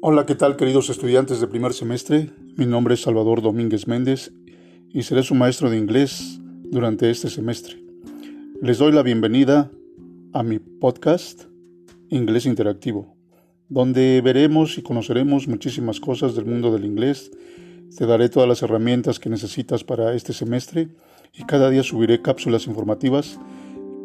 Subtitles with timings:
[0.00, 2.30] Hola, ¿qué tal queridos estudiantes de primer semestre?
[2.56, 4.32] Mi nombre es Salvador Domínguez Méndez
[4.90, 7.82] y seré su maestro de inglés durante este semestre.
[8.60, 9.70] Les doy la bienvenida
[10.32, 11.44] a mi podcast
[12.10, 13.16] Inglés Interactivo,
[13.68, 17.30] donde veremos y conoceremos muchísimas cosas del mundo del inglés.
[17.96, 20.88] Te daré todas las herramientas que necesitas para este semestre
[21.32, 23.38] y cada día subiré cápsulas informativas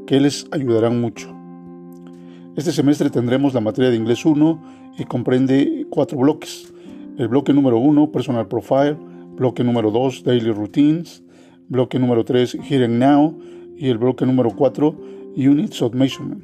[0.08, 1.39] que les ayudarán mucho.
[2.56, 6.74] Este semestre tendremos la materia de inglés 1 y comprende cuatro bloques.
[7.18, 8.98] El bloque número 1, Personal Profile,
[9.36, 11.24] bloque número 2, Daily Routines,
[11.68, 13.40] bloque número 3, Here and Now
[13.78, 14.96] y el bloque número 4,
[15.38, 16.44] Units of Measurement.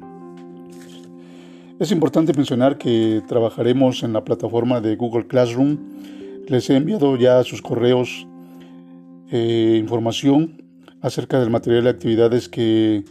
[1.78, 5.76] Es importante mencionar que trabajaremos en la plataforma de Google Classroom.
[6.48, 8.26] Les he enviado ya a sus correos
[9.30, 10.62] eh, información
[11.02, 13.04] acerca del material de actividades que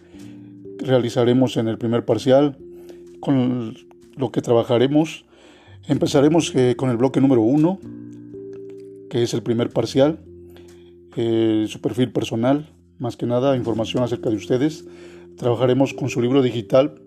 [0.80, 2.58] realizaremos en el primer parcial,
[3.26, 3.74] con
[4.16, 5.26] lo que trabajaremos.
[5.88, 7.80] Empezaremos eh, con el bloque número uno,
[9.10, 10.20] que es el primer parcial,
[11.16, 14.86] eh, su perfil personal, más que nada información acerca de ustedes.
[15.38, 17.02] Trabajaremos con su libro digital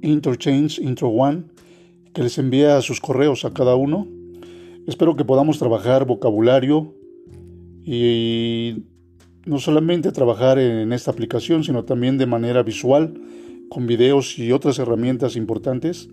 [0.00, 1.42] Interchange Intro One,
[2.14, 4.06] que les envía sus correos a cada uno.
[4.86, 6.94] Espero que podamos trabajar vocabulario
[7.84, 8.84] y
[9.44, 13.14] no solamente trabajar en esta aplicación, sino también de manera visual,
[13.68, 16.08] con videos y otras herramientas importantes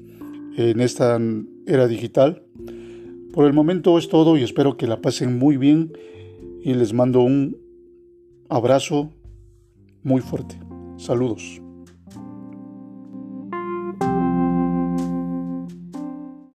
[0.58, 1.20] en esta
[1.66, 2.44] era digital.
[3.34, 5.92] Por el momento es todo y espero que la pasen muy bien
[6.64, 7.58] y les mando un
[8.50, 9.11] abrazo
[10.03, 10.59] muy fuerte.
[10.98, 11.64] Saludos.